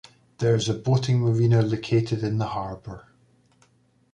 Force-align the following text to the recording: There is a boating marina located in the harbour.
There 0.39 0.55
is 0.55 0.67
a 0.67 0.73
boating 0.73 1.19
marina 1.19 1.61
located 1.61 2.23
in 2.23 2.39
the 2.39 2.47
harbour. 2.47 3.09